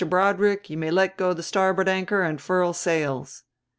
[0.09, 3.43] Broadrick, you may let go the starboard anchor and furl sails."